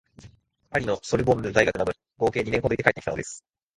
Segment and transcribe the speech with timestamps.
[0.71, 3.45] パリのソルボンヌ大学などに合計二年ほどいて帰ってきたのです